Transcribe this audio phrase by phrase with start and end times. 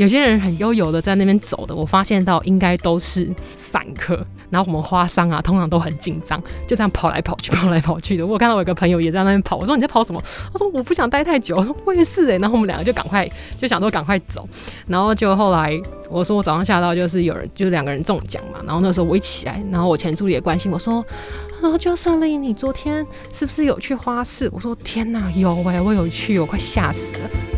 [0.00, 4.26] 有些人很悠游的在那边走的，我发现到应该都是散客。
[4.48, 8.26] 然后我们花商啊，通常都很紧张，就这样跑来跑去，跑来跑去的。
[8.26, 10.22] 我看到我有个朋友也在那边跑，我说你在跑什么？
[10.50, 11.54] 他说我不想待太久。
[11.54, 12.38] 我说我也是哎。
[12.38, 14.48] 然后我们两个就赶快就想说赶快走。
[14.86, 15.78] 然后就后来
[16.08, 18.60] 我说我早上下到就是有人就是两个人中奖嘛。
[18.64, 21.04] 然后那时候我一起来，然后我前助理也关心我说，
[21.60, 24.50] 他说就胜利，你昨天是不是有去花市？
[24.50, 27.49] 我说天哪，有哎，我有去，我快吓死了。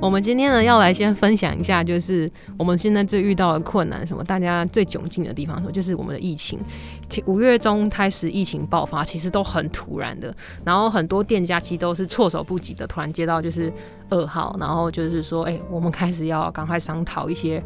[0.00, 6.58] 我们今天呢，要来先分享一下，就是我们现在最遇到的困难，什么大家最窘境的地方，什么就是我们的疫情。
[7.26, 13.70] 五月中开始疫情爆发，其实都很突然的，然后很多店家其实都是措手不及的，突然接到就是
[14.08, 17.62] 噩耗，然后就是说，哎，我们开始要赶快商讨一些。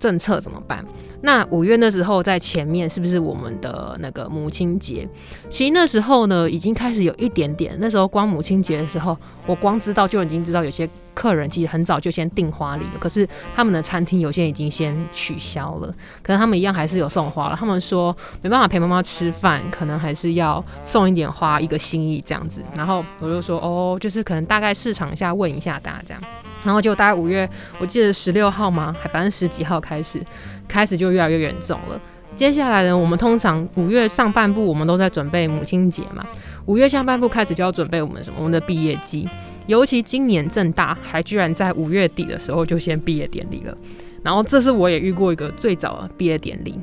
[0.00, 0.84] 政策怎么办？
[1.22, 5.08] 那五月那时候在前面是不是我们的那个母亲节？
[5.48, 7.74] 其实那时候呢，已经开始有一点点。
[7.78, 12.98] 那时候光母亲节的时候，我光知道就已经知道有些客人其实很早就先订花礼了。
[13.00, 17.56] 可是他们的餐厅有些已经先取消了，可是他们一样还是有送花了。
[17.56, 22.60] 他们说没办法陪妈妈吃饭，可能还是要送一点花，一个心意这样子。
[22.76, 26.22] 然后我就说哦，就是可能大概市场下问一下大家这样。
[26.64, 27.48] 然后就大概五月，
[27.78, 28.94] 我记得十六号吗？
[29.00, 30.24] 还反正十几号开始，
[30.66, 32.00] 开始就越来越严重了。
[32.34, 36.26] 接下来呢，我们通常五月上半部我们都在准备母亲节嘛，
[36.64, 38.38] 五月下半部开始就要准备我们什么？
[38.38, 39.28] 我们的毕业季。
[39.66, 43.76] 尤其今年正大还居然在五月底的时候就先毕业典礼了。
[44.22, 46.78] 然后这是我也遇过一个最早的毕业典礼。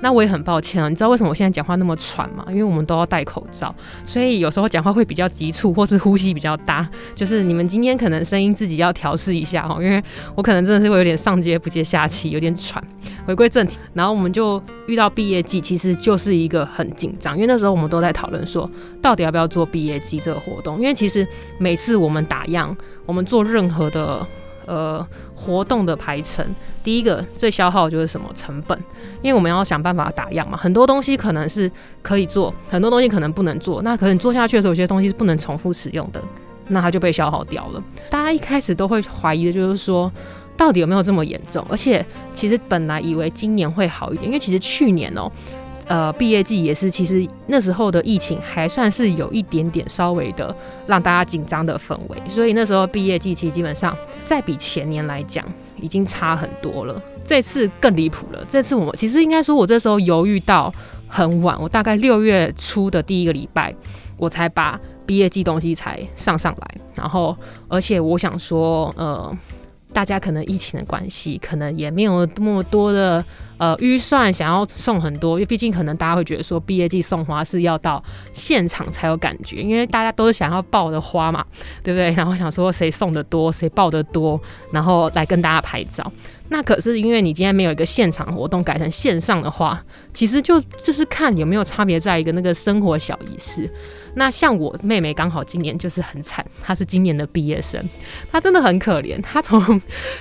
[0.00, 2.44] 那我也很抱歉啊，你知道为什么我现在讲话那么喘吗？
[2.48, 6.88] 因为我们都要戴口罩，所以有时候讲话会比较急促，或是呼吸比较大。
[7.14, 10.02] 就是你们今天可能声音自己要调试一下哦，因为
[10.34, 12.82] 我可能真的是会有点上接不接下气，有点喘。
[13.26, 18.70] 回归正题，然后我们就遇到毕业季，其实就是一个很紧张，因为那时候我们都在讨论说，
[19.02, 20.78] 到底要不要做毕业季这个活动？
[20.78, 21.26] 因为其实
[21.58, 24.24] 每次我们打样，我们做任何的。
[24.66, 26.44] 呃，活动的排程，
[26.82, 28.78] 第一个最消耗就是什么成本？
[29.22, 31.70] 因为我们要想办法打样嘛，很多东西可能是
[32.02, 33.80] 可以做，很多东西可能不能做。
[33.82, 36.20] 那可能做下去的时候，有些东西是不能重复使用的，
[36.68, 37.82] 那它就被消耗掉了。
[38.10, 40.10] 大家一开始都会怀疑的就是说，
[40.56, 41.64] 到底有没有这么严重？
[41.70, 45.30] 而且其实本来以为今年会好一点，因为其实去年哦。
[45.88, 50.54] 呃，毕业季也是，其实那时候的疫情还算是有一点点稍微的
[50.86, 55.44] 让大家紧张的氛围，所以那时候毕业季其实基本上再比前年来讲
[55.80, 57.00] 已经差很多了。
[57.24, 60.74] 这次更离谱了，这次我其实应该说，我这时候犹豫到
[61.06, 63.74] 很晚，我大概六月初的第一个礼拜，
[64.16, 67.36] 我才把毕业季东西才上上来，然后
[67.68, 69.32] 而且我想说，呃。
[69.96, 73.24] 大家可能疫情的关系，可能也没有那么多的
[73.56, 81.42] 呃预算想要送很多，因为毕竟可能大家会觉得说毕业季送花是要到现场才有感觉，因为大家都是想要抱的花嘛，
[81.82, 82.10] 对不对？
[82.10, 84.38] 然后想说谁送的多，谁抱的多，
[84.70, 86.12] 然后来跟大家拍照。
[86.50, 89.82] 那可是因为你今天没有一个现场活动，改成线上的话，
[90.12, 93.72] 其实就就是看有没有差别，在一个那个生活小仪式。
[94.18, 97.86] 那像我妹妹刚好今年就是很惨，她是今年的毕业生，
[98.32, 99.20] 她真的很可怜。
[99.20, 99.60] 她从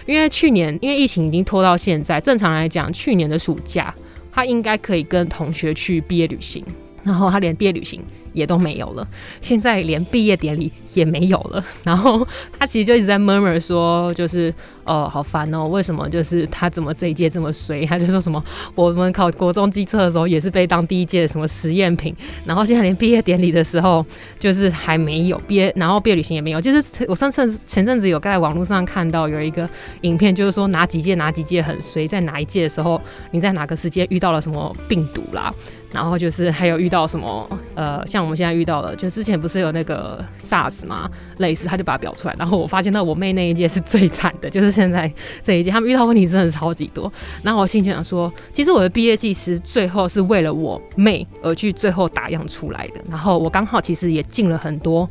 [0.06, 3.96] 因为去年因为疫情已经拖到现在，正常来讲去年的暑假
[4.34, 6.62] 她应该可以跟同学去毕业旅行，
[7.06, 8.04] 然后他连毕业旅行。
[8.36, 9.08] 也都没有了，
[9.40, 11.66] 现在连毕业典礼也没有了。
[11.86, 12.28] 然后
[12.60, 17.86] 他其实就一直在 murmur 说，就是哦，好烦哦，为什么就是他怎么这一届这么衰？
[17.86, 18.44] 他就说什么
[18.76, 24.06] 我们考国中机测的时候也是被当第一届的什么实验品，然后现在连毕业典礼的时候
[24.38, 26.60] 就是还没有毕业，然后毕业旅行也没有。
[26.60, 29.66] 就是我上次前阵子有在网络上看到有一个
[30.02, 33.02] 影片，就是说哪几届哪几届很衰，在哪一届的时候
[33.32, 35.54] 你在哪个时间遇到了什么病毒啦？
[35.96, 41.10] 然后就是还有遇到什么呃，像我们现在遇到了，就之前不是有那个 SARS 吗？
[41.38, 42.36] 类似，他就把它表出来。
[42.38, 45.10] 然后我发现到我妹那一届是最惨的，就是现在
[45.42, 47.12] 这一届，他们遇到问题真的超级多。
[47.42, 53.02] 然后我心想说，其实我的毕业季是最后是为了我妹而去最后打样出来的。
[53.10, 55.10] 然后我刚好其实也进了很多，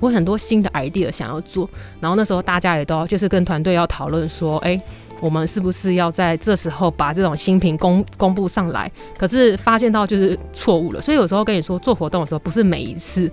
[0.00, 1.66] 我很多新的 idea 想要做。
[1.98, 4.78] 然后那时候大家也都就是跟团队要讨论说，哎。
[5.20, 8.90] 我们是不是要在这时候把这种新品公公布上来？
[9.18, 13.30] 可是发现到就是错误了，所以有时候跟你说做活动的时候，不是每一次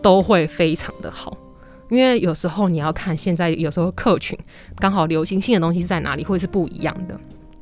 [0.00, 1.36] 都会非常的好，
[1.90, 4.38] 因为有时候你要看现在有时候客群
[4.76, 7.18] 刚好流行性的东西在哪里，会是不一样的。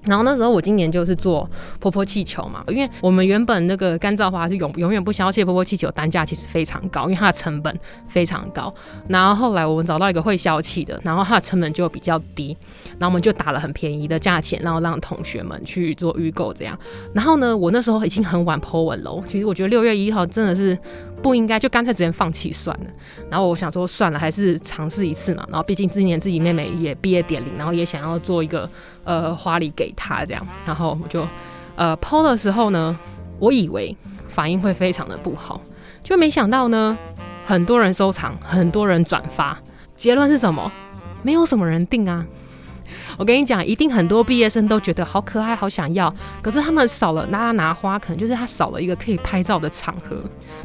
[0.07, 7.79] 然后那时候我今年就是做泼泼气球嘛，因为我们原本那个干燥花是永永远不消泄泼泼气球，单价其实非常高，因为它的成本
[8.09, 8.73] 非常高。
[9.09, 12.57] 然后后来我们找到一个会消气的，然后它的成本就比较低，
[12.99, 16.79] 然后我们就打了很便宜的价钱，然后让同学们去做预购这样。
[17.15, 20.77] 然后呢，我那时候已经很晚泼文了，其实我觉得六月一号真的是
[21.23, 22.87] 不应该，就干脆直接放弃算了。
[23.31, 25.45] 然后我想说算了，还是尝试一次嘛。
[25.49, 28.69] 然后毕竟今年自己妹妹也毕业典礼，然后也想要做一个
[29.05, 29.91] 呃花礼给。
[29.95, 31.25] 她这样，然后我就
[31.77, 32.99] 呃抛的时候呢，
[33.39, 33.97] 我以为
[34.27, 35.61] 反应会非常的不好，
[36.03, 36.99] 就没想到呢，
[37.45, 39.57] 很多人收藏，很多人转发，
[39.95, 40.73] 结论是什么？
[41.23, 42.27] 没有什么人订啊。
[43.19, 46.15] 我跟你讲，一定很多毕业生都觉得好可爱，好想要。
[46.41, 50.23] 可是他们少了拿拿花，可能就是他少了一个可以拍照的场合，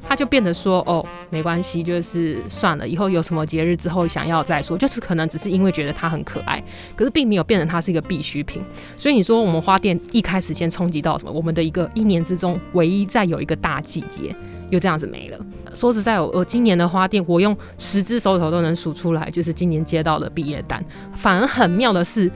[0.08, 4.78] 他就变得说哦，没关系，就是算了，以后有什么节日之后想要再说。
[4.78, 6.64] 就是可能只是因为觉得它很可爱，
[6.96, 8.62] 可是并没有变成它是一个必需品。
[8.96, 11.32] 所以你说我们花店一开始先冲击到什么？
[11.32, 14.36] 我们的一个一年之中唯一再有一个大季节，
[14.70, 15.40] 又这样子没了。
[15.74, 20.84] 说实在，我我今年的花店，我用十只手头都能数出来，就是今年接到的毕业单。
[21.14, 22.32] 反而很妙的是，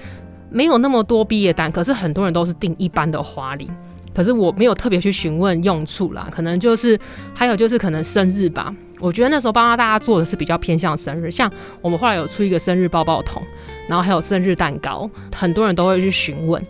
[0.49, 3.69] 没有那么多毕业单，可是很多人都是订一般的花礼。
[4.13, 6.99] 可是我没有特别去询问用处啦，可能就是
[7.33, 8.75] 还有就是可能生日吧。
[8.99, 11.49] 我觉得那时候帮到大家做的是比较偏向生日，像
[11.81, 13.41] 我们后来有出一个生日抱抱桶，
[13.87, 16.61] 然后还有生日蛋糕，很多人都会去询问。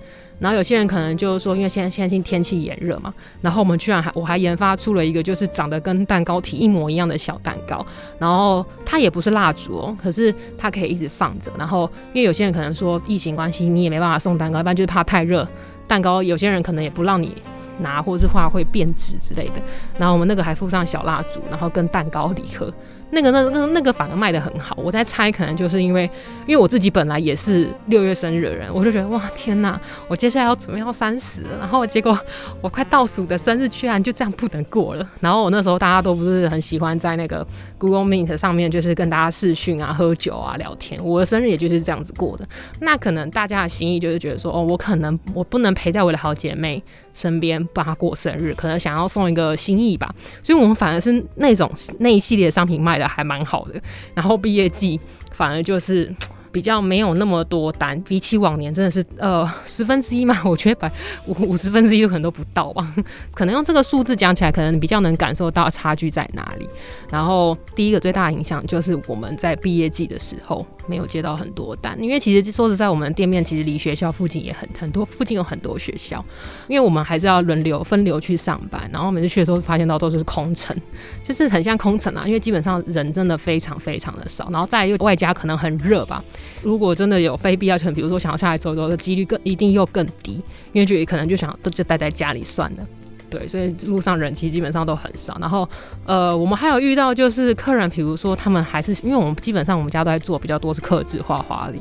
[0.41, 7.85] 然后有些人可能就是说，因为现在现在天气炎热嘛，然后我们居然还我还研发出了一个就是长得跟蛋糕体一模一样的小蛋糕，
[8.17, 11.51] 然后它也不是蜡烛哦，可是它可以一直放着。
[11.57, 15.47] 然后因为有些人可能说疫情关系你也没办法送蛋糕，一般就是怕太热，
[15.87, 17.35] 蛋糕有些人可能也不让你
[17.79, 19.61] 拿，或是怕会变质之类的。
[19.97, 22.73] 然后我们那个还附上小蜡烛，然后跟蛋糕礼盒。
[23.11, 26.09] 那个、那、那、那个反而卖的很好，我在猜，可能就是因为，
[26.47, 32.17] 因为我自己本来也是六月生日的人，我就觉得哇，天哪，我接下来要准备要三十，然后结果
[32.61, 35.07] 我快倒数的生日居然就这样不能过了。
[35.19, 37.45] 然后我那时候大家都不是很喜欢在那个
[37.77, 41.03] Google Meet 上面，就是跟大家视讯啊、喝酒啊、聊天。
[41.03, 42.47] 我的生日也就是这样子过的。
[42.79, 46.81] 那可能大家的心意就是觉得说，哦，我可能我不能陪在我的好姐妹
[47.13, 50.11] 身边帮他过生日，可能想要送一个心意吧。
[50.41, 53.11] 所以我们反而是那种那一系列商品卖的。
[53.11, 53.81] 还蛮好的，
[54.13, 54.97] 然后毕业季
[55.33, 56.09] 反而就是。
[56.51, 60.91] 比较没有那么多单，比起往年真的是呃十分之一嘛，我觉得百
[61.25, 62.93] 五五十分之一可能都不到吧。
[63.33, 66.67] 可能用这个数字讲起来，可能比较能感受到差距在哪里。
[67.09, 76.23] 然后第一个最大的影响就是我们在毕业季的时候没有接到很多单，因为其实说实在，我们店面其实离学校附近也很很多，附近有很多学校，
[76.67, 78.89] 因为我们还是要轮流分流去上班。
[78.91, 80.75] 然后每次去的时候发现到都是空城，
[81.25, 84.49] 就是很像空城啊，因为基本上人真的非常非常的少。
[84.51, 86.23] 然后再又外加可能很热吧。
[86.61, 90.41] 如果真的有非必要性，比如说想要下来走走的几率更一定又更低，
[90.73, 92.87] 因为就可能就想就待在家里算了。
[93.29, 95.37] 对，所以路上人其实基本上都很少。
[95.39, 95.65] 然后，
[96.05, 101.79] 呃，我们还有遇到就是客人，比如说他们还是因为我们基本上我们家都在做比较多是客制化花礼，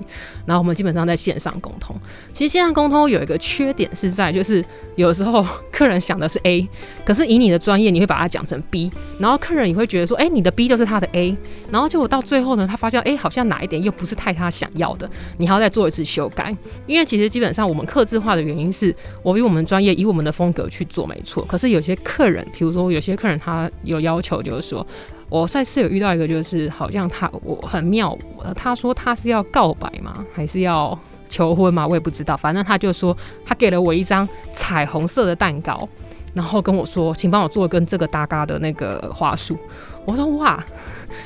[0.51, 1.95] 然后我们基本上在线上沟通。
[2.33, 4.65] 其实线上沟通有一个缺点是在就是
[4.97, 6.69] 有时候 客人想的是 A，
[7.05, 11.37] 可是以你的专业你会把它讲成 B，然后客人也会觉得说，哎，你的 B 就是他的 A，
[11.71, 15.09] 然后结果到最后呢，他发现哎，好像哪一点又不是太他想要的，
[15.39, 16.57] 你还要再做一次修改。
[16.89, 18.93] 因为其实基本上我们客制化的原因是
[19.23, 21.45] 我比我们专业，以我们的风格去做，没错。
[21.45, 24.85] 可是有些客人，比如说有些客人他有要求，就是说
[25.31, 28.19] 我上次有遇到一个，就是好像他我很妙，
[28.55, 31.87] 他说他是要告白吗，还是要求婚吗？
[31.87, 33.17] 我也不知道，反正他就说
[33.47, 35.89] 他给了我一张彩虹色的蛋糕，
[36.35, 39.57] 然后跟我说，请帮我做跟这个搭嘎的那个花束。
[40.05, 40.63] 我说哇，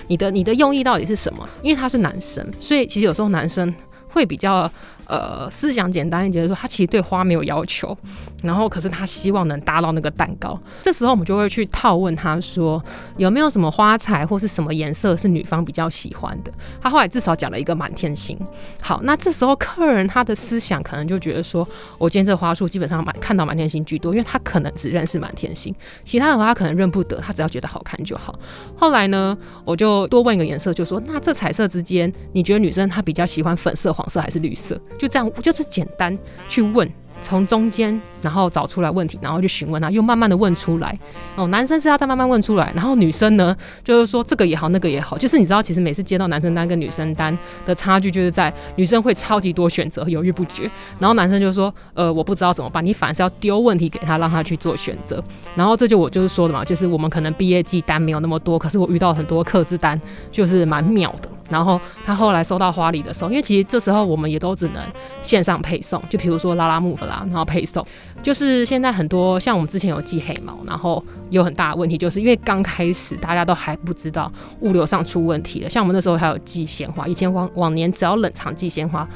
[0.07, 1.49] 你的你的用意到底是什么？
[1.62, 3.75] 因为他是男生，所以其实有时候男生
[4.14, 4.71] 会比较。
[5.06, 7.94] 呃，思想简单一点，就是说他其实对花没有要求，
[8.42, 10.59] 然后可是他希望能搭到那个蛋糕。
[10.80, 12.83] 这时候我们就会去套问他说，
[13.18, 16.50] 有没有什么花材或是什么颜色是女方比较喜欢的？
[16.80, 18.35] 他后来至少讲了一个满天星。
[18.80, 21.68] 好，那这时候客人他的思想可能就觉得说，
[21.99, 28.35] 我今天这花束基本上满看到满天星居多，因为他可能只认识满天星，其他的话他可能认不得，他只要觉得好看就好。
[28.75, 34.80] 后来呢，我就多问一个颜色，就说那这彩色之间，你觉得女生她比较喜欢粉色、黄色还是绿色？
[34.99, 36.16] 就这样，就是简单
[36.49, 40.99] 去问，从中间然后找出来问题，然后去询问他，又慢慢的问出来。
[41.37, 52.84] 哦，男生是要再慢慢问出来，然后女生呢，就是说这个也好，那个也好，就是你知道，其实每次接到男生单跟女生单的差距，就是在女生会超级多选择，犹豫不决，然后男生就说，呃，我不知道怎么办。
[52.84, 55.23] 你反而是要丢问题给他，让他去做选择。
[55.54, 61.28] 然后这就我就是说的嘛，就是我们可能毕业季单没有那么多，可是我遇到很多客制单，就是蛮妙的。
[61.49, 64.83] 然后他后来收到花礼的时候，因为其实这时候我们也都只能
[65.23, 67.85] 线上配送，就比如说拉拉木弗啦，然后配送。
[68.23, 75.69] 就是现在很多像我们之前有寄黑毛，然后有很大的问题，就是因为刚开始大家都还不知道物流上出问题了。
[75.69, 79.07] 像我们那时候还有寄鲜花，以前往往年只要冷藏寄鲜花。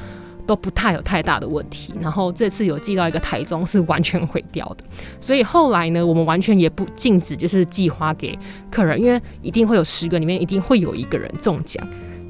[0.47, 4.83] 都不太有太大的问题，然后这次有寄到一个台中是完全毁掉的，
[5.21, 8.35] 所以后来呢，我们完全也不禁止就是寄花给
[8.71, 11.87] 客人，因为一定会有十个里面一定会有一个人中奖，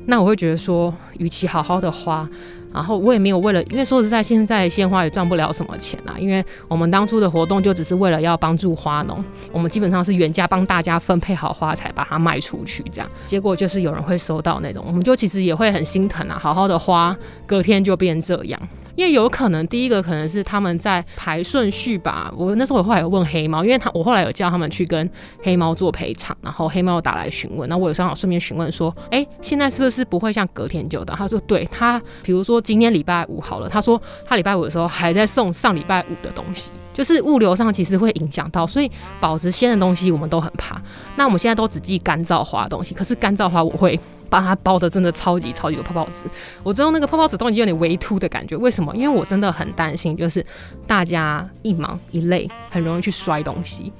[0.09, 2.27] 那我会觉得说，与其好好的花。
[2.71, 6.13] 然后我也没有为了，因为说实在，现在鲜花也赚不了什么钱啦。
[6.19, 13.09] 因为我们当初的活动就只是为了要帮助花农，我们基本上是原价帮大家分配好花才，把它卖出去这样。
[13.25, 16.37] 结果就是有人会收到那种，我们就其实也会很心疼啊。
[16.39, 18.61] 好好的花，隔天就变这样。
[18.99, 22.29] 因为有可能，第一个可能是他们在排顺序吧。
[22.35, 25.09] 我那时候我后来有问黑猫，因为他我后来有叫他们去跟
[25.41, 31.15] 黑猫做赔偿，然后黑猫打来询问，那我有刚好顺便询问说，哎，现在是不是不会像隔天就到？
[31.15, 38.91] 他说，对他，比如说今天礼拜五好了，他说他礼拜五的时候还在送上礼拜五的东西，就是物流上其实会影响到，所以
[39.21, 40.81] 保值鲜的东西我们都很怕。
[41.15, 43.97] 那我们现在都只寄干燥花的东西，可是干燥花我会。
[44.29, 46.25] 把它包的真的超级超级有泡泡纸，
[46.61, 48.95] 我知道那个泡泡纸都已经有点微凸的感觉，为什么？
[48.95, 50.45] 因为我真的很担心，就是
[50.85, 53.91] 大家一忙一累，很容易去摔东西。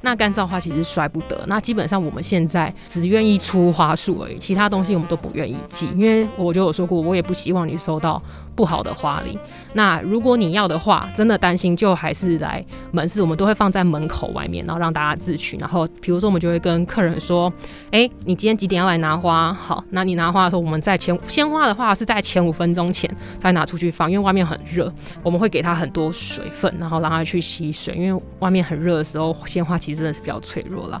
[0.00, 8.20] 那干燥花其实摔不得，那基本上我们现在只愿意出花束而已，其他东西我们都不愿意寄，因为我就有说过，我也不希望你收到。
[8.58, 9.38] 不好的花礼，
[9.72, 15.56] 那如果你要的话，真的担心就还是来门市，我们都会放在门口外面，然后让大家自取。
[15.58, 17.52] 然后比如说我们就会跟客人说，
[17.92, 19.52] 哎，你今天几点要来拿花？
[19.52, 31.00] 好，那你拿花的时候，我们在前鲜花的话是在前五分钟前再拿出去放，因为外面很热，我们会给它很多水分，然后让它去吸水，因为外面很热的时候，鲜花其实真的是比较脆弱了。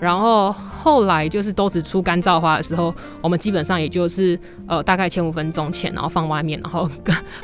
[0.00, 6.88] 然后后来就是都只出干燥花的时候，我们基本上也就是呃大概前五分钟前，然后放外面，然后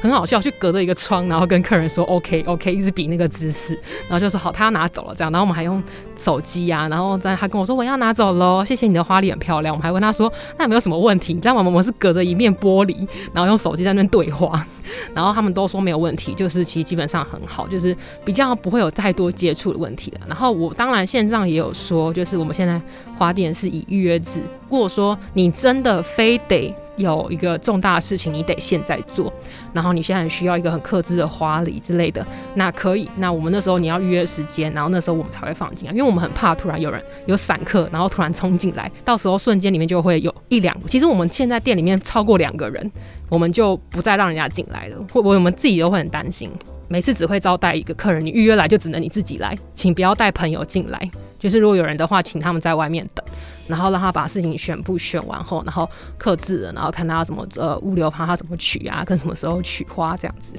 [0.00, 3.74] 很好笑，就隔着一个窗，然后跟客人说 OK OK，一直比那个姿势，
[4.08, 5.82] 然后就说好，他要拿走了这样，然后我们还用
[6.16, 11.34] 手机啊，然后在他跟我说我要拿走喽，谢谢你的花礼很漂亮，我们还问他说那有没有什么问题？
[11.34, 11.62] 你知道吗？
[11.62, 12.96] 我们是隔着一面玻璃，
[13.32, 14.64] 然后用手机在那边对话，
[15.12, 20.20] 然后他们都说没有问题，就是其实基本上很好，就是比较不会有太多接触的问题了。
[20.28, 22.43] 然后我当然线上也有说，就是。
[22.44, 22.78] 我们现在
[23.16, 24.42] 花店是以预约制。
[24.68, 29.32] 如果说你真的非得有一个重大的事情，你得现在做，
[29.72, 32.24] 然后你现在需要一个很克制的花礼之类的，
[32.54, 33.08] 那可以。
[33.16, 40.76] 那我们那时候你要预约时间，然后那时候我们才会放进来，因为我们很怕突然有人有散客，然后突然冲进来，到时候瞬间里面就会有一两。
[40.86, 42.92] 其实我们现在店里面超过两个人，
[43.30, 46.50] 我们就不再让人家进来了，会不会我们自己都会很担心？
[46.86, 51.10] 每次只会招待一个客人，你预约来就只能你自己来，请不要带朋友进来。
[51.44, 53.22] 就是如果有人的话，请他们在外面等，
[53.66, 55.86] 然后让他把事情全部选完后，然后
[56.16, 60.54] 刻字，然后看他要怎么呃物流，看他怎么取啊，跟什么时候取花这样子。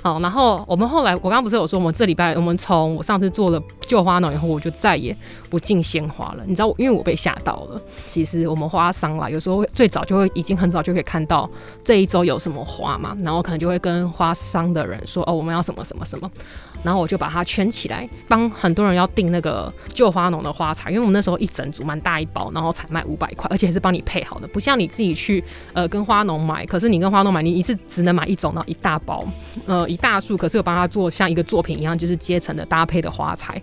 [0.00, 5.16] 好，然后我们后来，我刚刚不是有说，我们这礼拜我们从我上次做了旧花农以后，我就再也
[5.48, 6.44] 不进鲜花了。
[6.46, 7.80] 你知道，因为我被吓到了。
[8.08, 11.48] 其实我们花商啦，有时候最早就会已经很早就可以看到
[11.82, 16.30] 这一周有什么花嘛，然后可能就会跟花商的人说，哦，我们要什么什么什么。
[16.84, 25.42] 然后我就把它圈起来，帮很多人要订那个旧花农的花材，因为我们那时候一整组蛮大一包，然后才卖五百块，而且还是帮你配好的，不像你自己去
[25.72, 29.26] 呃跟花农买，可是你跟花农买，你一次只能买一种，然后一大包，
[29.66, 33.60] 呃一大束，可是有帮他做像一个作品一样，就是阶层的搭配的花材。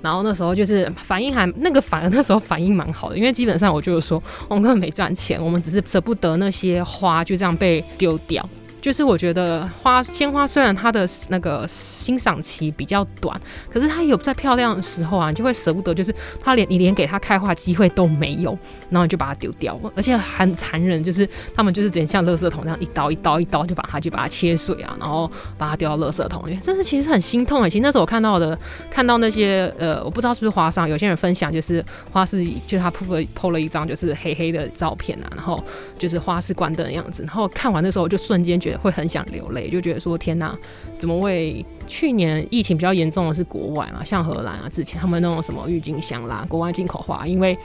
[0.00, 8.48] 然后那时候就是反应还那个反而那时候反应蛮好的，因为基本上我就是说我们根本没赚钱，我们只是舍不得那些花就这样被丢掉。
[8.82, 18.58] 就是我觉得花鲜花虽然它的那个欣赏期比较短，可是它有在漂亮的时候啊，你就会舍不得，就是它连你连给它开花机会都没有，
[18.90, 27.62] 然后你就把它丢掉了，而且很残忍，就是他们就是直接像垃圾桶那样一刀一刀一刀就把它就把它切碎啊，然后把它丢到垃圾桶里面，真是其实很心痛。
[27.70, 28.58] 其实那时候我看到的，
[28.90, 35.62] 看到那些呃，我不知道是不是花上有些人分享，就是花是就是他铺了铺了一张就是黑黑的照片啊，然后
[35.96, 38.71] 就是花是关灯的样子，然后看完的时候就瞬间觉。
[38.78, 40.56] 会很想流泪，就觉得说天哪，
[40.98, 41.64] 怎么会？
[41.86, 47.58] 去年疫情比较严重的是国外嘛，像荷兰啊，之前他们那种什么郁金香啦，国外进口花，因为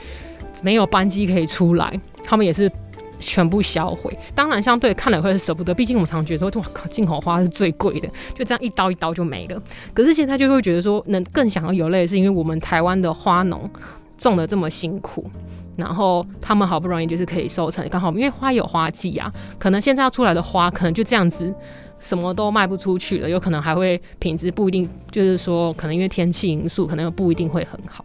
[0.62, 2.70] 没有班机可以出来，他们也是
[3.18, 4.14] 全部销毁。
[4.34, 9.62] 当然，相对看了会舍不得，毕竟我们常觉得说，哇靠，进口花是最贵的，就这样一刀一刀就没了。
[9.94, 13.70] 可是现在就会觉得说，能更想要流泪，是因为我们台湾的花农
[14.18, 15.30] 种的这么辛苦。
[15.78, 21.54] 然后他们好不容易就是可以收成，刚好因为花有花季啊，可能现在要出来的花可能就这样子，
[22.00, 28.04] 什么都卖不出去了，有可能还会品质不一定，就是说可能因为天气因素，可能不一定会很好。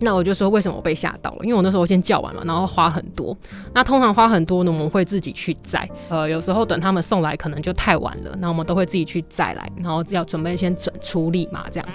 [0.00, 1.38] 那我就说为什么我被吓到了？
[1.42, 3.36] 因为我那时候先叫完嘛，然后花很多。
[3.74, 5.90] 那通常花很多呢，我们会自己去摘。
[6.08, 11.88] 呃，有时候等他们送来可能就太晚了，那我们都会自己去摘来，然后要准备先整处理嘛，这样。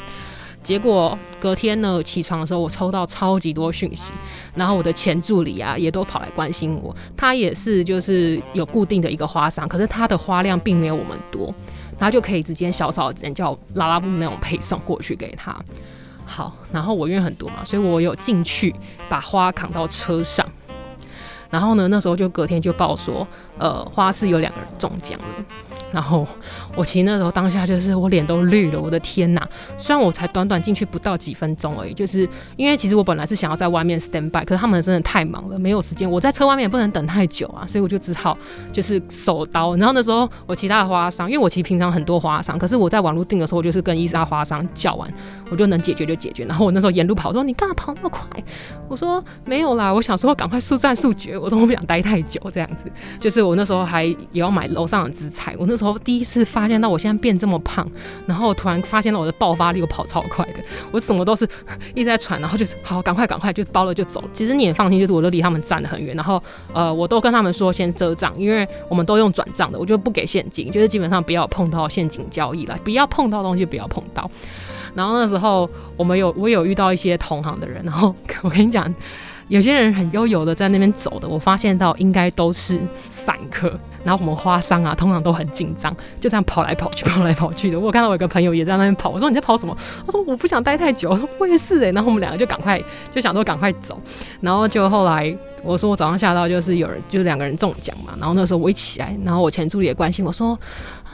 [0.64, 4.14] 结果隔天呢，起床的时候我抽到超级多讯息，
[4.56, 6.96] 然后我的前助理啊也都跑来关心我。
[7.18, 11.54] 他也是就是有固定的一个花商，可是他的花量并没有我们多，
[12.00, 15.56] 他就可以直接小小的人叫拉拉布那种配送过去给他。
[16.26, 18.74] 好，然后我因为很多嘛，所以我有进去
[19.10, 20.48] 把花扛到车上。
[21.50, 23.28] 然后呢，那时候就隔天就报说，
[23.60, 25.26] 呃，花市有两个人中奖了。
[25.94, 26.28] 然后
[26.76, 29.48] 我其实那时候当下就是我脸都绿了，我的天哪！
[29.78, 36.10] 虽然我才短短进去不到几分钟而已，就是因为其实我本来是想要在外面 stand by，可是他们真的太忙了，没有时间。
[36.10, 38.36] 我在车外面也不能等太久啊，所以我就只好
[38.72, 39.76] 就是手刀。
[39.76, 45.08] 然后那时候我其他的花商，因为我其实平常很多花商，可是我在网络订的时候，我就是跟伊莎花商叫完，
[45.52, 46.44] 我就能解决就解决。
[46.46, 48.28] 然后我那时候沿路跑说：“你干嘛跑那么快？”
[48.90, 52.92] 我说：“没有啦，我想说赶快速战速决。”我说我不想待太久，这样子。
[53.20, 55.83] 就是我那时候还也要买楼上的资材，我那时候。
[55.84, 57.88] 时候第一次发现到我现在变这么胖，
[58.26, 60.60] 然后突然发现到我的爆发力我跑超快的，
[60.92, 61.48] 我什么都是
[61.94, 64.24] 一直在喘，然后就是好赶快赶快就包了就走。
[64.32, 66.42] 其实你也放心，就是我都离他们站得很远，然后
[66.74, 74.30] 呃我都跟他们说先赊账，因为我们都用转账的，我就不给现金，就是基本上不要碰到现金交易了，不要碰到东西不要碰到。
[74.96, 78.94] 然后那时候我们有我有遇到一些同行的人，然后 我跟你讲。
[79.48, 83.78] 有些人很悠游的在那边走的，我发现到应该都是散客。
[84.04, 87.80] 然后我们花商啊，通常都很紧张，就这样跑来跑去，跑来跑去的。
[87.80, 89.74] 我看到我一个朋友也在那边跑，我说你在跑什么？
[90.06, 91.10] 他说我不想待太久。
[91.10, 91.92] 我说我也是哎。
[91.92, 92.82] 然后我们两个就赶快
[93.14, 93.98] 就想说赶快走。
[94.42, 95.34] 然后就后来
[95.64, 98.14] 我说我早上下到就是有人就两个人中奖嘛。
[98.20, 100.60] 然后那时候我一起来，然后我前助理也关心我说。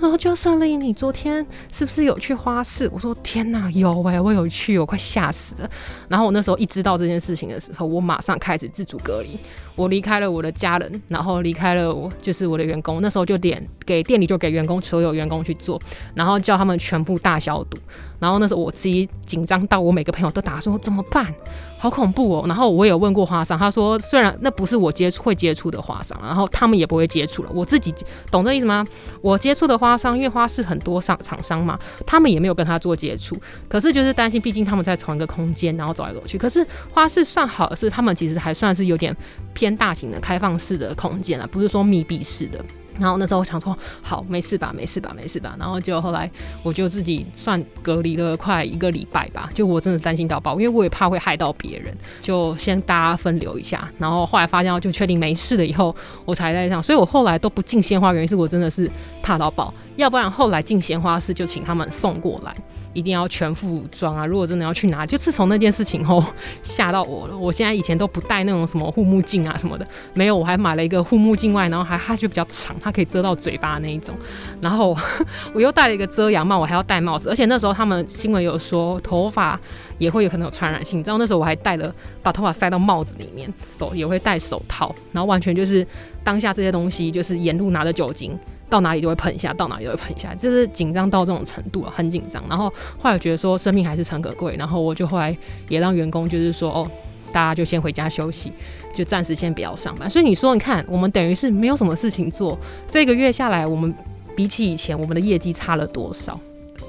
[0.01, 2.89] 然后就设立，你昨天是不是有去花市？
[2.93, 5.69] 我说天哪，有哎，我有去，我快吓死了。
[6.07, 9.37] 然后我那时候一知道这件事情的时候，我马上开始自主隔离，
[9.75, 13.01] 我离开了我的家人，然后离开了我就是我的员工。
[13.01, 15.81] 那时候就点给店里就给员工所有员工去做，
[16.15, 17.77] 然后叫他们全部大消毒。
[18.19, 21.33] 然后那时候我自己紧张到我每个朋友都打说怎么办？
[21.81, 22.43] 好恐怖哦！
[22.45, 27.49] 然后我有问过花商，他说虽然那不是我接触会接触的花商，然后他们也不会接触了。
[27.53, 27.95] 我自己
[28.29, 28.85] 懂这意思吗？
[29.21, 33.37] 我接触的花商，因为花市很多商厂商嘛，他们也没有跟他做接触。
[33.69, 36.37] 可是就是担心，毕竟他们在同一个空间，然后走来走去。
[36.37, 39.15] 可是花市算好的是，他们其实还算是有点
[39.53, 42.59] 偏大型的开放式的空间啊，不是说密闭式的。
[42.99, 45.55] 然后那时候我想说，好，没事吧，没事吧，没事吧。
[45.57, 46.29] 然后就后来
[46.63, 53.89] 我就自己算隔离了快一个礼拜吧，就我真的担心到爆，因为我也怕会害到别人，就先大家分流一下。
[53.97, 56.83] 然后后来发现就确定没事了以后，我才在上。
[56.83, 58.89] 所以我后来都不进鲜花，园是我真的是
[59.23, 62.55] 怕到爆，要不然后来进鲜花室就请他们送过来。
[62.99, 64.25] 一定要全副武装啊！
[64.25, 66.21] 如果真的要去拿，就自从那件事情后
[66.61, 67.37] 吓到我了。
[67.37, 74.13] 我现在以前都不戴那种什么护目镜啊什么的，没有，我还买了一个护目镜外，然后还它就比较长，它可以遮到嘴巴那一种。
[74.59, 74.95] 然后
[75.55, 77.29] 我又戴了一个遮阳帽，我还要戴帽子。
[77.29, 79.57] 而且那时候他们新闻有说头发
[79.97, 85.87] 也会有可能有传染性，你知道那时候我还戴了把头发塞到帽子里面，手也会戴手套，然后完全就是
[86.23, 88.37] 当下这些东西就是沿路拿着酒精。
[88.69, 92.43] 到哪里就会喷一下，到哪里就会喷一下，就是紧张到这种程度，很紧张。
[92.47, 95.35] 然后后来觉得说生命还是诚可贵，然后我就后来
[95.67, 96.89] 也让员工就是说，哦，
[97.31, 98.51] 大家就先回家休息，
[98.93, 100.09] 就暂时先不要上班。
[100.09, 102.57] 所以你说，你看，我们等于是没有什么事情做，
[102.89, 103.93] 这个月下来，我们
[104.35, 106.39] 比起以前，我们的业绩差了多少？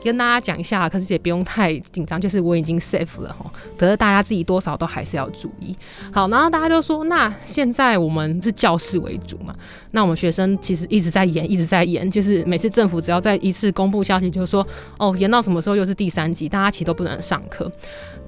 [0.04, 3.50] 跟大家讲一下，可是也不用太紧张，就是我已经 safe 了哈。
[3.76, 5.76] 可是大家自己多少都还是要注意。
[6.12, 9.54] 好，然后大家就说，那现在我们是教室为主嘛？
[9.90, 14.66] 那我们学生其实一直在延，一直在延，就是每次政府只要在一次公布消息，就是说
[14.98, 17.70] 哦，延到什么时候又是第三级，大家其实都不能上课。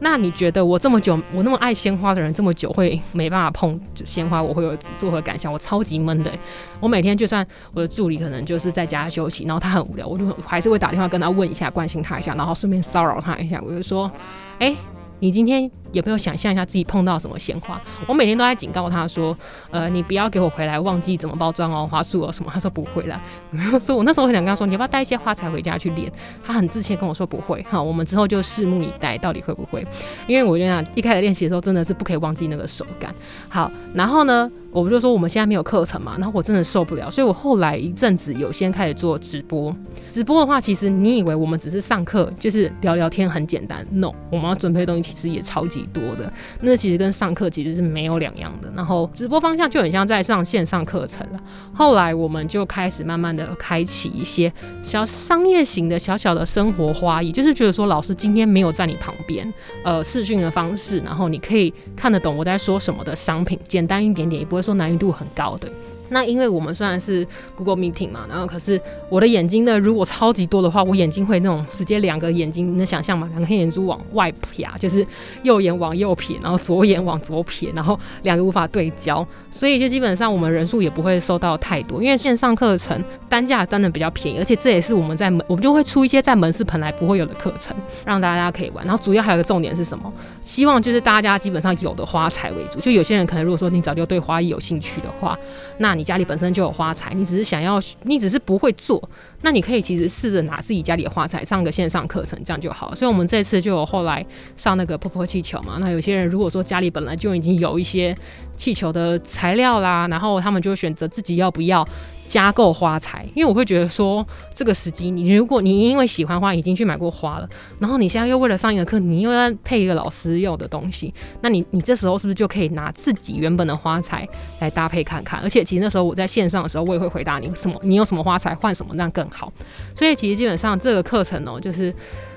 [0.00, 5.52] 那你觉得我这么久，我那么爱鲜花的人，这么久会没办法碰鲜花，我会有作何感想？
[5.52, 6.32] 我超级闷的。
[6.80, 13.60] 我每天就算我的助理可能就是在家休息，然后他很无聊，我就还是会打电话跟他问一下，关心他一下，然后顺便骚扰他一下。
[13.64, 14.10] 我就说，
[14.58, 14.74] 哎。
[15.20, 17.80] 你今天有没有想象一下自己碰到什么鲜花？
[18.06, 19.36] 我每天都在警告他说，
[19.70, 22.50] 呃，你不要给我回来忘记怎么包装哦，花束哦什么。
[22.52, 23.20] 他说不会啦。
[23.80, 26.10] 所以我那时候很想跟他说，你要不要带一些花材回家去练？
[26.42, 27.62] 他很自信跟我说不会。
[27.70, 29.86] 哈，我们之后就拭目以待，到底会不会？
[30.26, 33.14] 因为我觉得一开始练习的时候真的是不可以忘记那个手感。
[33.48, 34.50] 好，然后呢？
[34.72, 39.70] 我不就说我们现在没有课程嘛，然后我真的受不了，所以我后来一阵子有先开始做直播。
[40.08, 43.86] 直播的话，其实你以为我们只是上课，就是聊聊天，很简单。
[43.90, 46.32] No，我们要准备的东西其实也超级多的。
[46.60, 48.70] 那其实跟上课其实是没有两样的。
[48.74, 51.40] 然后直播方向就很像在上线上课程了。
[51.74, 59.52] 后来我们就开始慢慢的开启一些小商业型的小小的生活花艺，就是觉得说老师今天没有在你旁边，
[59.84, 65.68] 呃，视讯的方式，然后你可以看得懂我在说什么的商品，简单一点点，也不会说难易度很高的。
[66.12, 73.26] 那因为我们虽然是 Google Meeting 嘛，然后可是我的眼睛呢，如果超级多的话，我眼睛会那种直接两个眼睛，你能想象吗？
[73.30, 75.04] 两个黑眼珠往外撇，就是
[75.42, 88.84] 右眼往右撇，然后左眼往左撇，然后两个无法对焦，所以就基本上我们人数也不会收到太多，因为线上课程单价真的比较便宜，而且这也是我们在门，我们就会出一些在门市本来不会有的课程，让大家可以玩。
[88.84, 90.12] 然后主要还有一个重点是什么？
[90.44, 95.38] 希望就是大家基本上有的花材为主，就有些人可能如果说你早就对花艺有兴趣的话，
[95.78, 96.01] 那你。
[96.02, 99.00] 你家里本身就有花材，你只是想要，你只是不会做，
[99.42, 102.92] 那你可以其实试着拿自己家里的花材上个线上课程，这样就好。
[102.96, 105.76] 所以，我们这次就有后来上那个泼泼气球嘛。
[105.78, 108.12] 那有些人如果说家里本来就已经有一些
[108.56, 111.86] 气球的材料啦，然后他们就选择自己要不要。
[112.26, 124.26] 加购花材，因为我会觉得说这个时机，你如果你因为喜欢花已经去买过花了，然后你现在又为了上一个课，你又要配一个老师用的东西，那你你这时候是不是就可以拿自己原本的花材
[124.60, 125.40] 来搭配看看？
[125.40, 129.52] 而且其实那时候我在线上的时候，我也会回答你什么，你有什么花材换什么那样更好。
[129.94, 131.94] 所以其实基本上这个课程哦，就是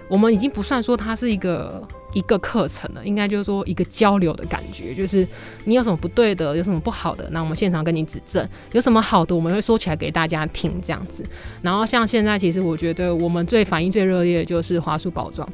[0.07, 1.87] 我们已经不算说它是一个。
[2.13, 5.27] 一个课程了，应该就是说一个交流的感觉，就是
[5.65, 8.41] 你有什么不对的，有什么不好的，那我们现场跟你指正；
[8.71, 11.25] 有什么好的，我们会说起来给大家听，这样子。
[11.61, 15.45] 然后像现在，其实我觉得我们最反应最热烈的就是花束包装。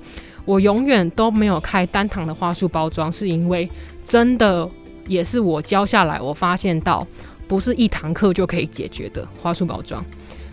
[0.46, 3.68] 我永远都没有开单堂的花束包装，是因为
[4.06, 4.70] 真的
[5.08, 7.08] 也是我教下来，我发现到
[7.48, 10.06] 不是一堂课就可以解决的花束包装。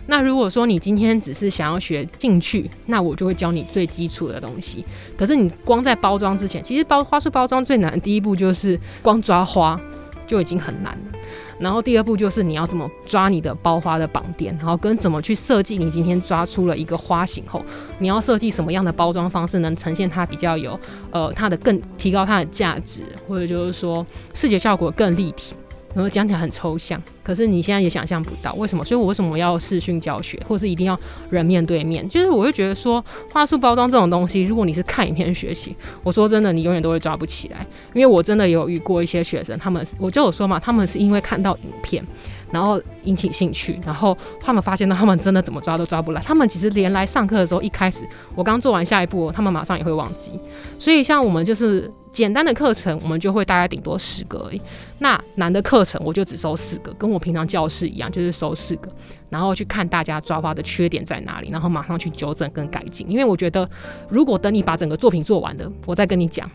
[0.09, 4.83] 那如果说你今天只是想要学进去，那我就会教你最基础的东西。
[5.15, 9.79] 可是你光在包装之前，其实包花束包装最难的第一步就是光抓花
[10.25, 11.19] 就已经很难了。
[11.59, 17.63] 然后第二步就是你要怎么抓你的包花的绑点，然后跟怎么去设计你今天抓出了一个花型后，
[17.99, 20.79] 你要设计什么样的包装方式能呈现它比较有
[21.11, 25.53] 呃它的更提高它的价值，或者就是说视觉效果更立体。
[25.93, 28.85] 然后讲起来很抽象，可是你现在也想象不到为什么？
[28.85, 30.97] 所以我为什么要视讯教学，或是一定要
[31.29, 32.07] 人面对面？
[32.07, 37.65] 就是我会觉得说，话术包装这种东西，如果你是看影片学习，我说真的，你永远都会抓不起来。
[37.93, 42.03] 因为我真的有遇过一些学生，他们我就有说嘛，他们是因为看到影片。
[42.51, 46.21] 然后引起兴趣，然后他们发现到他们真的怎么抓都抓不来。
[46.21, 50.31] 他们其实连来上课的时候，一开始我刚做完下一步，他们马上也会忘记。
[50.79, 54.61] 所以像我们就是简单的课程，我们就会大概顶多十个而已。
[54.97, 58.91] 那难的课程，我就只收四个，跟我平常教室一样，就是收四个，
[59.29, 63.09] 然后去看大家抓发的缺点在哪里，然后马上去纠正跟改进。
[63.09, 63.69] 因为我觉得，
[64.09, 66.51] 如果等你把整个作品做完的，我再跟你讲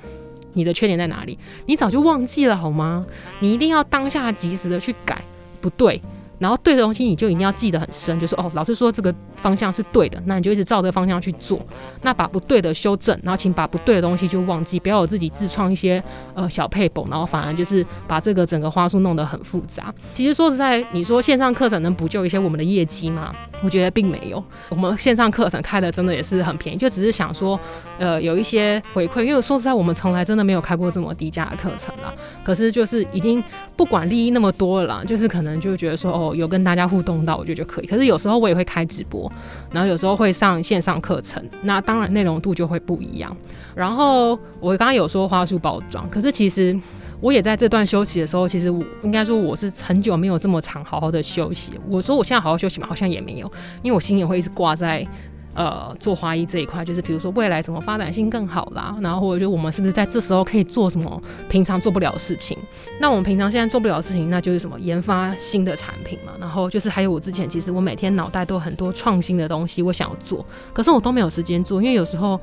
[0.53, 3.07] 你的缺点在哪里，你早就忘记了好吗？
[3.40, 5.24] 你一定要当下及时的去改。
[5.62, 6.03] 不对。
[6.38, 11.61] 然后对的东西你就一定要记得很深，就说哦，老师说这个方向是对的，那你就一直照这个方向去做。
[12.00, 16.02] 那把不对的修正，然后请把不对的东西就忘记，不要有自己自创一些
[16.35, 19.94] 呃小配本，然后反而就是把这个整个花束弄得很复杂。
[20.12, 23.35] 其实说实在，你说线上课程能补救一些我们的业绩吗？
[23.62, 24.42] 我觉得并没有。
[24.68, 27.59] 我们线上课程开的真的也是很便宜，就只是想说
[27.98, 32.12] 呃有一些回馈，因为说实在我们从来真的没有开过这么低价的课程啦。
[32.44, 33.42] 可是就是已经
[33.76, 36.33] 不管利益那么多了啦，就是可能就觉得说哦。
[36.35, 37.87] 有跟大家互动到，我觉得就可以。
[37.87, 39.30] 可是有时候我也会开直播，
[39.70, 43.37] 然后有时候会上线上课程，那当然内容度就会不一样。
[43.75, 46.79] 然后我刚刚有说花束包装，可是其实
[47.20, 51.73] 我也在这段休息的时候，其实我应该说我是很久没有这么长好好的休息。
[51.88, 53.51] 我说我现在好好休息嘛，好像也没有，
[53.83, 55.07] 因为我心也会一直挂在。
[55.55, 62.59] 呃，做花艺这一块，就是比如说未来怎么发展性更好啦，然后或者就我们是不是在这时候可以做什么平常做不了的事情？
[63.01, 66.33] 那我们平常现在做不了的事情，那就是什么研发新的产品嘛。
[66.40, 72.40] 然后就是还有我之前其实我每天脑袋都有很多创新的东西，我想要做，可是我都没有时间做，因为有时候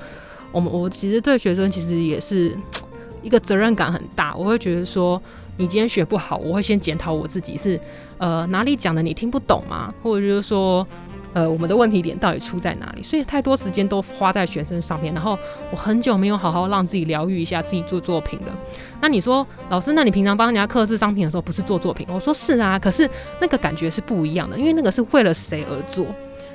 [0.54, 2.58] 我们我其实对学生其实也是
[3.22, 5.22] 一个责任感很大，我会觉得说
[5.58, 7.78] 你今天学不好，我会先检讨我自己是
[8.20, 9.94] 呃哪里讲的你听不懂吗？
[10.02, 10.88] 或者就是说。
[11.34, 13.02] 呃，我们的问题点到底出在哪里？
[13.02, 15.38] 所以太多时间都花在学生上面，然后
[15.72, 18.58] 我很久没有好好让自己疗愈一下自己做作品了。
[19.02, 22.06] 那你说，老师，那你平常帮人家刻制商品的时候，不是做作品？
[22.10, 26.06] 我说是啊，可是那个感觉是不一样的，因为那个是为了谁而做。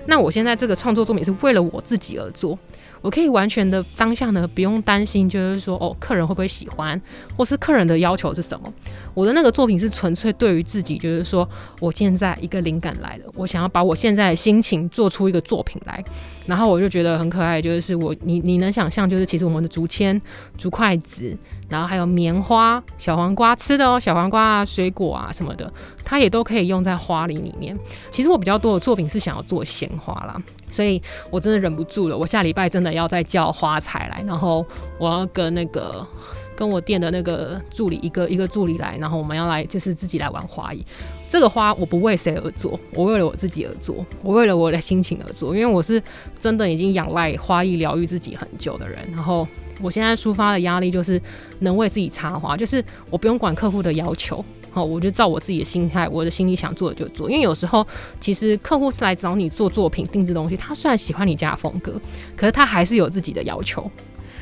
[0.08, 2.56] 那我现在这个创作作品是为了我自己而做。
[3.00, 7.00] 我可以完全的当下呢，不用担心，就是说哦，客人会不会喜欢，
[7.37, 8.72] 或是客人的要求是什么。
[9.14, 11.48] 我的那个作品是纯粹对于自己，就是说
[11.80, 16.04] 我现在一个灵感来了，我想要把我现在的心情做出一个作品来，
[16.46, 20.20] 然后我就觉得很可爱，就是我你你能想象，就是其实我们的竹签、
[20.59, 21.37] 竹筷子，
[21.68, 25.72] 然后还有棉花、小黄瓜吃的哦，小黄瓜啊、水果啊什么的，
[26.04, 27.78] 它也都可以用在花里里面。
[28.11, 31.00] 其实我比较多的作品是想要做鲜花啦，所以
[31.31, 34.64] 我真的忍不住了，我下礼拜真的要再叫花材来，然后
[34.98, 36.07] 我要跟那个
[36.55, 40.85] 跟我店的那个助理一个一个助理来，然后我们要来就是自己来玩花艺。
[41.29, 46.02] 这个花我不为谁而做，我为了我自己而做，我为了我的心情而做，因为我是
[46.40, 49.46] 真的已经仰赖花艺疗愈自己很久的人，然后。
[49.83, 51.20] 我现在抒发的压力就是
[51.59, 54.42] 能为自己插花，就是我不用管客户的要求，
[54.76, 57.30] 哦，我就照我自己的心态，我的心里想做的就做。
[57.30, 57.84] 因为有时候
[58.20, 61.98] 其实客户是来找你做作品、定制东西，他虽然喜欢你家的风格，
[62.36, 63.90] 可是他还是有自己的要求。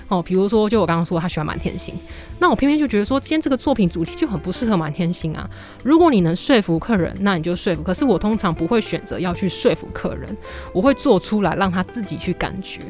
[0.08, 1.94] 哦，比如说，就我刚刚说他喜欢满天星，
[2.38, 5.48] 那我偏偏就觉得说，今天这个作品主题就很不适合满天星啊。
[5.82, 7.82] 如果你能说服客人，那你就说服。
[7.82, 10.36] 可是我通常不会选择要去说服客人，
[10.72, 12.80] 我会做出来让他自己去感觉，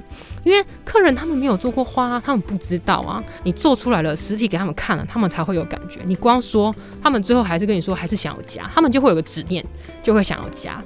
[0.42, 3.22] 因为客人他们没有做过花，他们不知道啊。
[3.44, 6.00] 你做出来了，实体给他们看了，他们才会有感觉。
[6.04, 9.64] 你光说，他们最后还是跟你说还是想要加，他们就会有个执念，
[10.02, 10.82] 就会想要加。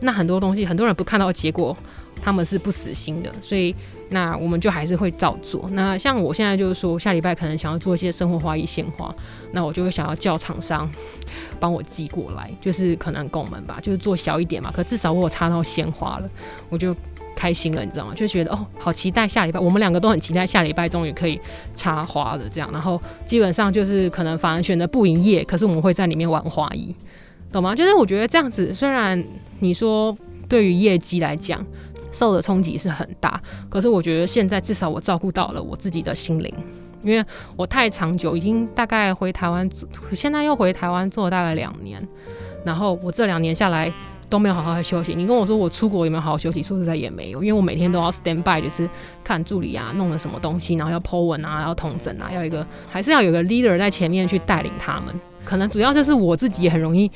[0.00, 1.76] 那很多东西，很多人不看到结果，
[2.22, 3.76] 他们是不死心的，所以。
[4.08, 5.68] 那我们就还是会照做。
[5.72, 9.12] 那像我现在就是说，下礼拜可能想要做一些生活花艺鲜花，
[9.52, 10.88] 那我就会想要叫厂商
[11.58, 14.70] 帮我寄过来，就是可能拱门吧，就是做小一点嘛。
[14.72, 16.30] 可至少我有插到鲜花了，
[16.68, 16.94] 我就
[17.34, 18.14] 开心了，你知道吗？
[18.14, 21.40] 就觉得哦，好期待下礼拜，我们两个都很期待下礼拜终于可以
[21.74, 22.48] 插花了。
[22.48, 26.94] 这样，然后基本上就是可能反而选择不营业，可是我们会在里面玩花艺，
[27.50, 27.74] 懂吗？
[27.74, 29.22] 就是我觉得这样子，虽然
[29.58, 30.16] 你说
[30.48, 31.66] 对于业绩来讲。
[32.16, 36.50] 受的冲击是很大，可是我觉得现在至少我照顾到了我自己的心灵，
[37.02, 37.22] 因为
[37.56, 39.68] 我太长久，已经大概回台湾，
[40.14, 42.02] 现在又回台湾做了大概两年，
[42.64, 43.92] 然后我这两年下来
[44.30, 45.14] 都没有好好的休息。
[45.14, 46.62] 你跟我说我出国有没有好好休息？
[46.62, 48.88] 说实在也没有，因为我每天都要 stand by，就是
[49.22, 55.14] 看助理啊弄了什么东西，然后要 po 文啊，要统整啊，要一个还是要有个 leader 在前面去带领他们。
[55.46, 57.10] 可能主要就是我自己也很容易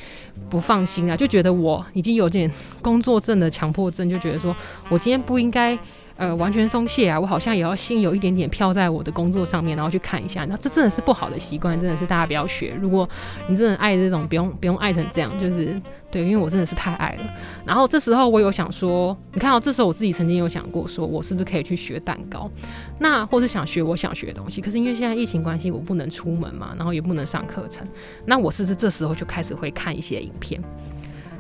[0.49, 4.57] 不放心啊，就觉得我已经有点工作症的强迫症，就觉得说
[4.89, 5.79] 我今天不应该。
[6.21, 7.19] 呃，完全松懈啊！
[7.19, 10.45] 我好像也要心有一点点飘在我的工作上面，然后去看一下。
[10.45, 12.77] 那这真的是不好的习惯，真的是大家不要学。
[12.79, 13.09] 如果
[13.49, 15.81] 你真的爱这种，不用不用爱成这样，就是
[16.11, 17.35] 对，因为我真的是太爱了。
[17.65, 22.51] 然后这时候我有想说，你看到这时候我自己曾经有想过，说我是不是可以去学蛋糕，
[22.99, 24.61] 那或是想学我想学的东西。
[24.61, 27.89] 可是因为现在疫情关系，我不能出门嘛，然后也不能上课程，
[28.27, 30.63] 那我是不是这时候就开始会看一些影片？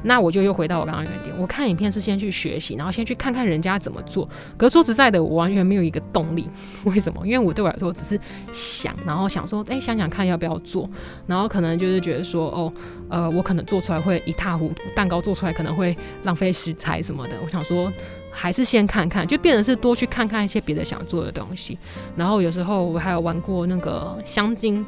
[0.03, 4.29] 那我就又回到我刚刚原点，我看影片是先去学习，然后先去看看人家怎么做。
[4.57, 6.49] 可是说实在的，我完全没有一个动力。
[6.85, 7.27] 为什么？
[7.27, 8.21] 因为我对我来说只是
[8.53, 10.89] 想，然后想说，哎，想想看要不要做，
[11.27, 12.73] 然后可能就是觉得说，哦，
[13.09, 17.37] 呃，我可能做出来会一塌糊涂，蛋糕做出来可能会浪费食材什么的。
[17.43, 17.93] 我想说，
[18.31, 21.79] 还是先看看，就变成是多去看看一些别的想做的东西。
[22.17, 24.85] 然后有时候我还有玩过那个香精。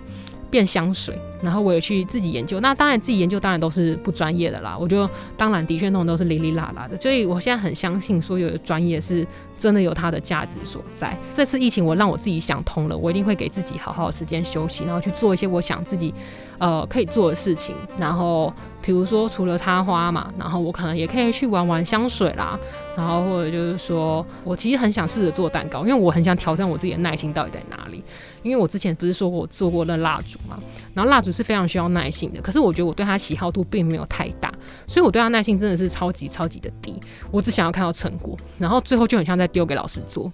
[0.53, 2.61] 变香水，然后我也去自己研究。
[2.61, 4.77] 那当然自己研究当然都是不专业的啦。
[4.79, 7.01] 我就当然的确弄都是哩哩啦啦的。
[7.01, 9.27] 所以我现在很相信所有的专业是
[9.59, 11.17] 真的有它的价值所在。
[11.33, 16.13] 这次疫情我让我自己想通了，我一定会给自己好好的时间休息，然后去做一些我想自己
[16.59, 17.75] 呃可以做的事情。
[17.97, 22.59] 然后比如说除了插花嘛，然后我可能也可以去玩玩香水啦。
[22.95, 28.05] 然后或者就是说我其实很想试着做蛋糕，因为我很想挑战我自己的耐心到底在哪里。
[28.43, 30.59] 因为我之前不是说过我做过那蜡烛嘛，
[30.93, 34.53] 然后蜡烛是非常需要耐性的，可是我觉得我对它喜好度并没有太大，
[34.87, 40.31] 所以我对它耐性真的是超级超级的低，我只想要看到成果，然后最后就很像在丢给老师做。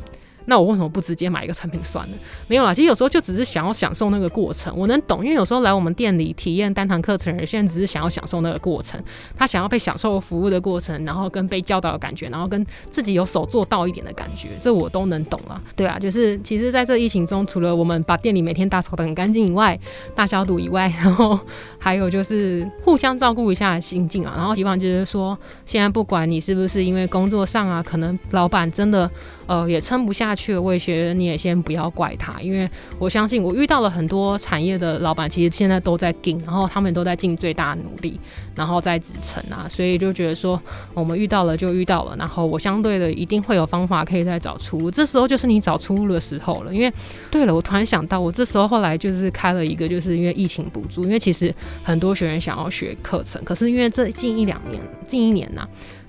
[0.49, 2.17] 那我为什么不直接买一个成品算了？
[2.47, 4.75] 没有啦，其实有时候就只是想要享受那个过程。
[4.75, 8.99] 我能懂，因为有时候来我们店里体验单堂课程，有些人只是想要享受那个过程，
[9.37, 15.63] 他想要被享受服务的过程，然后跟被教导的感觉，然后跟自己有手做到一点的感觉，这我都能懂了。
[15.77, 19.79] 对啊，就是其实在这疫情中，除了我们把店里每天打扫的很干净以外，
[20.15, 21.39] 大消毒以外，然后
[21.79, 24.33] 还有就是互相照顾一下心境啊。
[24.35, 29.11] 然后希望就是说，现在不管你是不是因为工作上啊，可能老板真的。
[29.49, 30.63] 呃，也撑不下去了。
[30.63, 38.21] 我也觉得你也先不要怪他，因为我相信我遇到了很多产业的老板，其实现在都在顶，然后他们都在尽最大努力，
[38.55, 39.67] 然后在支撑啊。
[39.69, 40.61] 所以就觉得说，
[40.93, 44.91] 我们遇到了就遇到了，然后我相对的一定会有方法可以再找出路。
[44.91, 46.75] 这时候就是你找出路的时候了。
[46.75, 46.93] 因为
[47.31, 55.67] 对了，我突然想到，我这时候后来就是开了一个，就是因为疫情补助，因为其实很多学员想要学课程，可是因为这近一两年，近一年呐。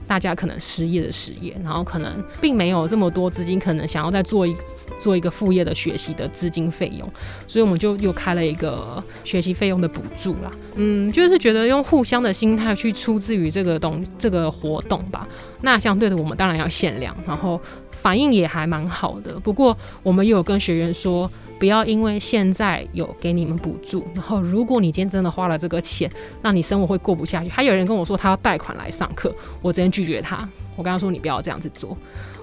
[0.09, 4.55] 大家可能失业的失业，然后可能并没有这么多资金，可能想要再做一
[4.99, 7.07] 做一个副业的学习的资金费用，
[7.45, 10.51] 所以我们就又开了一个学习费用的补助啦。
[10.73, 15.27] 嗯，就是觉得用互相的心态去出自于这个东这个活动吧。
[15.61, 17.61] 那相对的，我们当然要限量，然后。
[17.91, 19.37] 反应也还蛮好的。
[19.41, 26.09] 不过我们也有跟学员说，不要因为现在有给你们补助，然后如果你今天真的花了这个钱，
[26.41, 27.49] 那你生活会过不下去。
[27.49, 30.47] 还有人跟我说他要贷款来上课，我直接拒绝他。
[30.77, 31.95] 我跟他说你不要这样子做。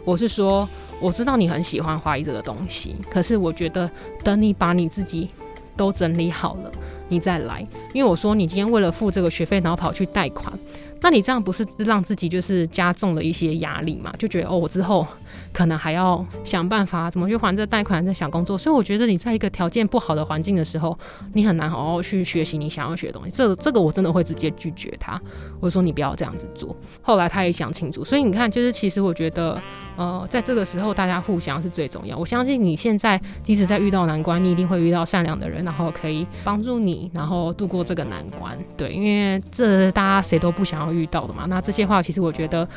[0.05, 0.69] 我是说，
[1.01, 3.91] 我知道你很喜欢花艺这个东西，可是我觉得
[4.23, 5.29] 等你把你自己
[5.77, 6.71] 都整理好了，
[7.09, 7.67] 你再来。
[7.95, 10.53] 因为我说你今天为了付这个学费，然后跑去贷款。
[11.01, 14.13] 那你这样不是让自己就是加重了一些压力嘛？
[14.19, 15.07] 就觉得哦，我之后
[15.53, 18.57] 可能还要想办法怎么去还这贷款，在想工作。
[18.59, 20.99] 所以我觉得你在一个条件不好的环境的时候，
[21.35, 23.31] 你很难好好去学习你想要学的东西。
[23.31, 25.21] 这这个我真的会直接拒绝他，
[25.61, 26.75] 我说你不要这样子做。
[27.03, 29.61] 后来他也想清楚，所以你看，就是其实我觉得，
[29.97, 32.17] 呃，在这个时候大家互相是最重要。
[32.17, 38.59] 我相信你现在即使在遇到难关，你一定会遇到善良的人，然后可以帮助你，然后度过这个难关。
[38.77, 40.86] 对，因为这大家谁都不想要。
[40.93, 42.69] 遇到的嘛，那这些话其实我觉得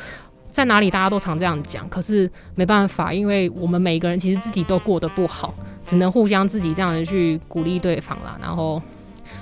[0.48, 5.54] 在哪里大家都常这样讲，可是没办法，因为我们每一个人其实自己都过得不好，
[5.86, 8.82] 只能互相自己这样子去鼓励对方啦，然后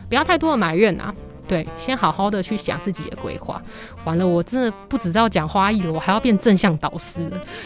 [0.09, 1.15] 不要太多的埋怨啊。
[1.49, 3.61] 对，先好好的去想自己的规划。
[4.05, 7.23] 完了，我真的不只知道讲花艺了，我还要变正向导师。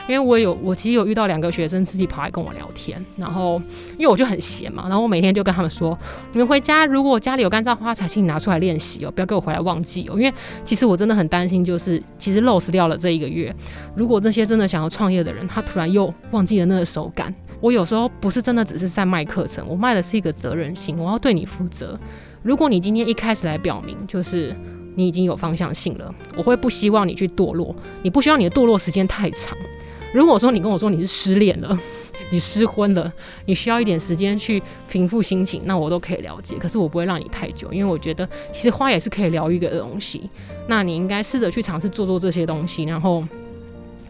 [0.09, 3.61] 因为我有，我其实有遇到两个学生自己跑来跟我聊天，然后
[3.99, 5.99] 因为我就很闲嘛，然后我每天就跟他们说：
[6.33, 10.15] 你们回家如果家里有干燥花材，请你拿出来练习哦，不要给我回来忘记哦。
[10.15, 10.33] 因为
[10.65, 13.55] 其实我真的很担心，就是其实 lose 掉了这一个月，
[13.97, 21.99] 如果这些真的想要创业的人，他突然又忘记了那个手感，我有时候不是真的只是在卖课程，我卖的是一个责任心，我要对你负责。
[22.43, 24.55] 如果你今天一开始来表明，就是
[24.95, 27.75] 你已经有方向性了，我会不希望你去堕落。
[28.03, 29.57] 你不希望你的堕落时间太长。
[30.13, 31.79] 如果说你跟我说你是失恋了，
[32.31, 33.11] 你失婚了，
[33.47, 36.57] 你需要一点时间去平复心情，那我都可以了解。
[36.59, 40.29] 可是我不会让你太久，因为我觉得其实花也是可以疗愈的东西。
[40.67, 43.25] 那你应该试着去尝试做做这些东西，然后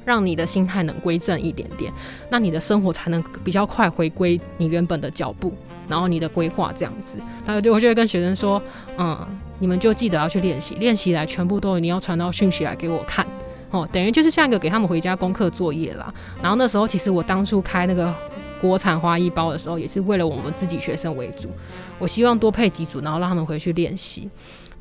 [0.05, 1.93] 让你的心态能归正一点点，
[2.31, 5.53] 那你的生活才能比较快回归你原本的脚步。
[5.93, 8.61] 然后你的规划这样子，那就我就会跟学生说，
[8.97, 9.27] 嗯，
[9.59, 13.27] 你们就记得要去练习，练习来全部都你要传到讯息来给我看，
[13.71, 16.11] 哦，等于就是像一个给他们回家功课作业啦。
[16.41, 18.11] 然后那时候其实我当初开那个
[18.59, 21.51] 国产花艺包的时候，也是为了我们自己学生为主，
[21.99, 24.31] 我希望多配几组，然后让他们回去练习。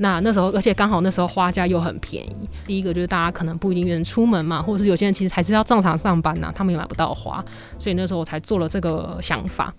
[0.02, 2.50] 那那时候，而且刚好那时候花价又很便宜。
[2.66, 7.44] 第一个就是大家可能不一定愿意出门嘛，或者是有些人其实还是要正常上班呐，他们也买不到花，
[7.78, 9.72] 所以那时候我才做了这个想法。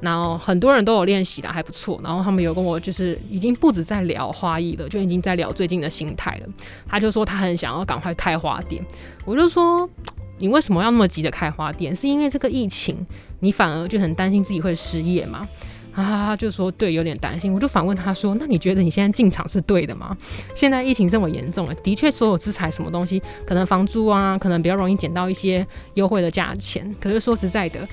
[0.00, 1.98] 然后很多人都有练习的，还不错。
[2.04, 6.52] 然后他们有跟我就是已经不止在聊花艺了，就已经在聊最近的心态了。
[6.86, 8.84] 他就说他很想要赶快开花店，
[9.24, 9.88] 我就说
[10.36, 11.96] 你为什么要那么急着开花店？
[11.96, 13.06] 是因为这个疫情，
[13.40, 15.48] 你反而就很担心自己会失业吗？
[15.92, 17.52] 哈哈哈，就说对，有点担心。
[17.52, 20.16] 我就反问他说：“那你觉得你现在进场是对的吗？
[20.54, 26.94] 现在疫情这么严重了，的确，所有资产什么东西，可能房租啊，可能比较容易捡到一些优惠的价钱。
[27.00, 27.86] 可是说实在的，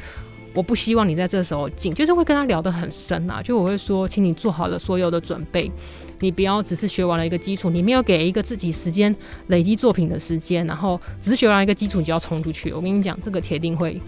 [0.54, 3.42] 我不希望你在这时候进，就是会跟他聊得很深啊。
[3.42, 5.72] 就我会说，请你做好了所有的准备，
[6.20, 9.14] 你不要只是学完了一个基础，你没有给一个自己时间
[9.48, 12.72] 累积作品的时间，然后只是学完一个基础你就要冲出去。
[12.72, 14.00] 我跟你讲，这个铁定会。”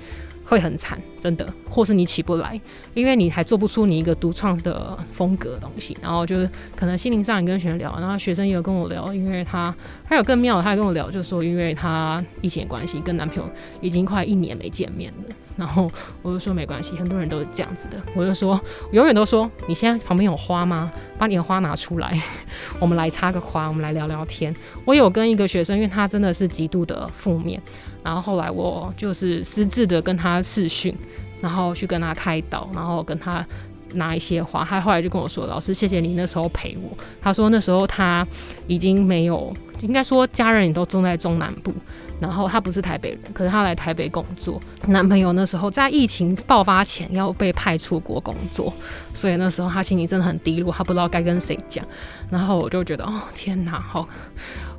[0.49, 2.59] 会很惨，真的，或是你起不来，
[2.95, 5.95] 因为你还做不出你一个独创的风格东西。
[6.01, 13.47] 然后就是可能心灵上也跟学生聊，然后学生也有跟我聊，因为他还有更妙的，他还跟我聊，就说因为他疫情的关系，跟男朋友
[13.79, 15.35] 已经快一年没见面了。
[15.59, 15.91] 然后
[16.23, 18.01] 我就说没关系，很多人都是这样子的。
[18.15, 18.59] 我就说，
[18.93, 20.91] 永远都说你现在旁边有花吗？
[21.17, 22.19] 把你的花拿出来，
[22.79, 24.55] 我们来插个花，我们来聊聊天。
[24.85, 27.61] 我有跟一个学生，因为他真的是极度的负面，
[28.03, 30.95] 然后后来我就是私自的跟他试训，
[31.41, 33.45] 然后去跟他开导，然后跟他
[33.93, 34.63] 拿一些花。
[34.63, 38.25] 他后来就跟我说：“老师，谢谢你那时候陪我。”他说那时候他
[38.67, 41.73] 已经没有，应该说家人也都住在中南部。
[42.19, 44.61] 然后他不是台北人，可是他来台北工作。
[44.87, 48.73] 男朋友那时候在疫情爆发前要被派出国工作，
[49.13, 51.85] 所以那时候他心里真的很低落，他不知道该跟谁讲。
[52.29, 54.05] 然后我就觉得，哦天哪，好！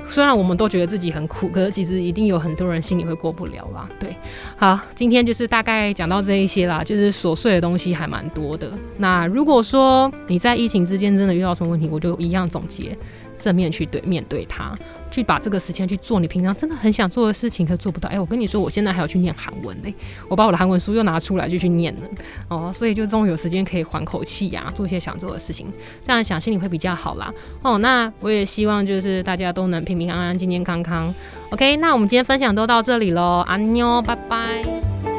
[0.06, 3.88] 虽然我们都觉得自己很苦，可是其实一定有很多人心里会过不了啦。
[3.98, 4.14] 对，
[4.56, 8.70] 好，今天就是大概讲到这一些啦，就是琐碎的东西还蛮多的。
[8.98, 12.96] 那如果说你在疫情之间真的遇到什么问题，我就一样总结。
[13.38, 14.76] 正面去对面对它，
[15.10, 18.08] 去把这个时间去做你平常真的很想做的事情，可做不到。
[18.08, 19.92] 哎，我跟你说，我现在还要去念韩文嘞，
[20.28, 22.00] 我把我的韩文书又拿出来就去念了
[22.48, 25.66] 哦，所以就终于有时间可以缓口气呀，做一些想做的事情，
[26.06, 27.32] 这样想心里会比较好啦。
[27.62, 31.12] 哦，那我也希望就是大家都能平平安安、健健康康。
[31.50, 35.09] OK，那我们今天分享都到这里喽，安妞，拜拜。